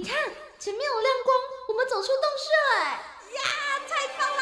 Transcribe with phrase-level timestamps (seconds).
[0.00, 0.16] 你看
[0.60, 1.36] 前面有亮光，
[1.66, 3.02] 我们走出洞穴哎！
[3.34, 3.42] 呀，
[3.88, 4.40] 太棒啦！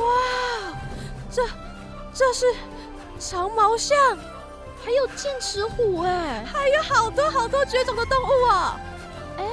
[0.00, 0.08] 哇，
[1.30, 1.46] 这
[2.14, 2.46] 这是
[3.18, 4.16] 长毛象，
[4.82, 8.80] 还有剑齿虎哎，还有好多好多绝种的动物哦！
[9.36, 9.44] 哎，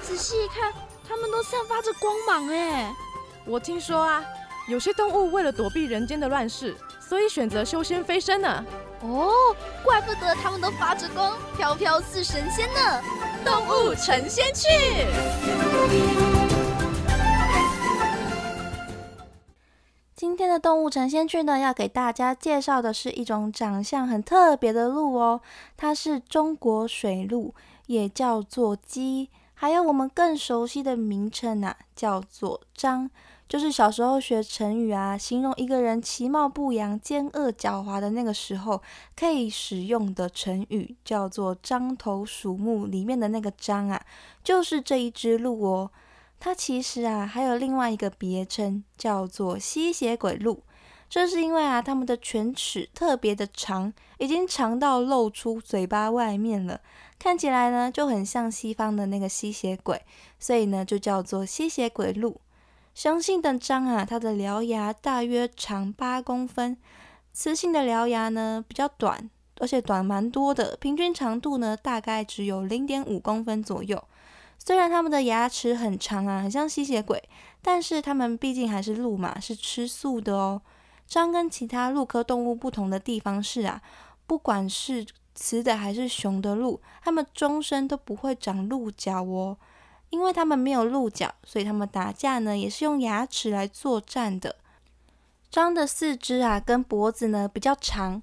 [0.00, 0.72] 仔细一看，
[1.06, 2.96] 它们都散发着光芒哎！
[3.44, 4.24] 我听说啊，
[4.68, 6.74] 有些动物为了躲避人间的乱世。
[7.10, 8.64] 所以选择修仙飞升呢？
[9.02, 9.32] 哦，
[9.82, 13.02] 怪不得他们都发着光，飘飘似神仙呢！
[13.44, 14.68] 动物成仙去。
[20.14, 25.40] 今天的动物成仙去呢，要给大家介绍的是一种长相很特别的鹿哦，
[25.76, 27.52] 它是中国水鹿，
[27.86, 33.10] 也叫做鸡，还有我们更熟悉的名称啊，叫做张。
[33.50, 38.80] 就是小时候学成语啊，形容一个人其貌不扬、奸恶狡猾的那个时候，
[39.16, 42.86] 可以使用的成语叫做“獐头鼠目”。
[42.86, 44.00] 里面的那个“獐”啊，
[44.44, 45.90] 就是这一只鹿哦。
[46.38, 50.62] 它其实啊，还有另外一个别称，叫做吸血鬼鹿。
[51.08, 56.80] 这是因为啊，它们的犬齿特别的长，已经长到露出嘴巴外面了，
[57.18, 60.00] 看起来呢就很像西方的那个吸血鬼，
[60.38, 62.40] 所以呢就叫做吸血鬼鹿。
[62.94, 66.76] 雄性的獐啊，它的獠牙大约长八公分，
[67.32, 74.02] 雌性的獠牙呢比较短，而且短蛮多的，平均长度呢大概只有零点五公分左右。
[74.58, 77.22] 虽然它们的牙齿很长啊，很像吸血鬼，
[77.62, 80.60] 但是它们毕竟还是鹿嘛，是吃素的哦。
[81.08, 83.80] 獐跟其他鹿科动物不同的地方是啊，
[84.26, 89.56] 不管是雌的还是雄的鹿，它们终身都不会长鹿角哦。
[90.10, 94.56] 因为它们没有鹿角，所以它们打架呢也是用牙齿来作战的。
[95.50, 98.22] 獐的四肢啊跟脖子呢比较长，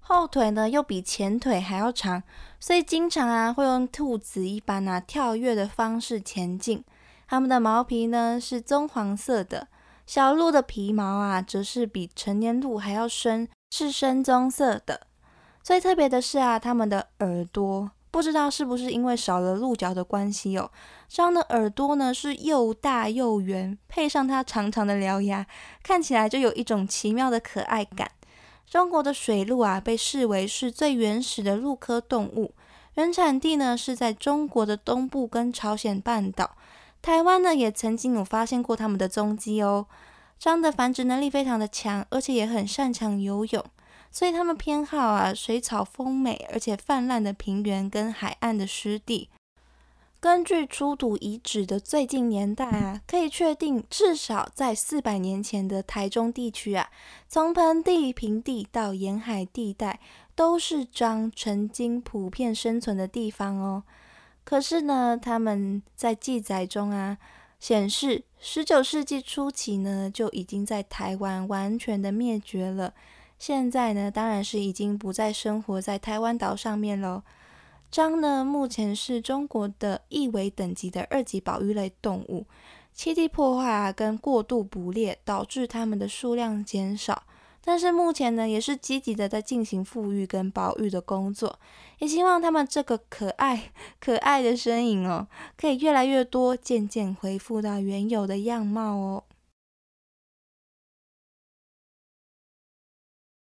[0.00, 2.22] 后腿呢又比前腿还要长，
[2.60, 6.84] 所以经常啊会用兔子一般啊跳跃的方式前进。
[7.26, 9.68] 它们的毛皮呢是棕黄色的，
[10.06, 15.06] 小鹿的皮毛啊则是比成年鹿还要深，是深棕色的。
[15.62, 17.90] 最特别的是啊，它们的耳朵。
[18.12, 20.70] 不知道是不是因为少了鹿角的关系哦，
[21.10, 25.46] 獐的耳朵呢是又大又圆，配上它长长的獠牙，
[25.82, 28.10] 看起来就有一种奇妙的可爱感。
[28.68, 32.52] 中国的水鹿啊，被视为是最原始的鹿科动物，
[32.96, 36.50] 原产地呢是在中国的东部跟朝鲜半岛，
[37.00, 39.86] 台湾呢也曾经有发现过它们的踪迹哦。
[40.38, 43.64] 獐的繁殖能力非常的强，而且也很擅长游泳。
[44.12, 49.30] 所以他们偏好啊水草丰美而且泛滥的平原跟海岸的湿地。
[50.20, 56.88] 根据出土遗址的最近年代啊，可以确定至少在四百年前的台中地区啊，
[57.28, 59.98] 从盆地、平地到沿海地带，
[60.36, 63.82] 都是獐曾经普遍生存的地方哦。
[64.44, 67.18] 可是呢，他们在记载中啊
[67.58, 72.94] 显示，十九世纪初期呢就已经在台湾完全的灭绝了。
[73.42, 77.24] 现在呢，当然是已经不再生活在台湾岛上面喽。
[77.90, 82.46] 獐呢，目前是中国的一维等级的二级保育类动物，
[82.96, 87.24] 栖地破坏啊跟过度捕猎导致它们的数量减少。
[87.64, 91.58] 但是目前呢，也是积极的在进行复育跟保育的工作，
[91.98, 95.26] 也希望它们这个可爱可爱的身影哦，
[95.56, 99.24] 可以越来越多，渐渐恢复到原有的样貌哦。